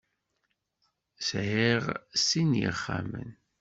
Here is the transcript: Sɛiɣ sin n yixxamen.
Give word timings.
Sɛiɣ 1.27 1.83
sin 2.25 2.49
n 2.55 2.59
yixxamen. 2.61 3.29